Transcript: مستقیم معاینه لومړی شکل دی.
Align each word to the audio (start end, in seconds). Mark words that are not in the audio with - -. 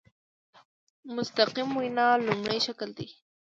مستقیم 1.15 1.67
معاینه 1.73 2.05
لومړی 2.25 2.59
شکل 2.67 2.89
دی. 2.97 3.07